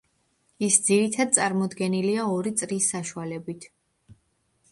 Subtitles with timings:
[0.67, 3.71] ის ძირითად წარმოდგენილია ორი წრის საშუალებით.